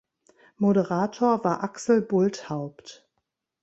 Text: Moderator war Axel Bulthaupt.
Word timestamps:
Moderator 0.57 1.43
war 1.43 1.63
Axel 1.63 2.01
Bulthaupt. 2.01 3.07